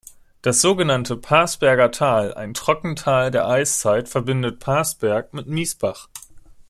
[0.41, 6.09] Das sogenannte "Parsberger Tal", ein Trockental der Eiszeit, verbindet Parsberg mit Miesbach.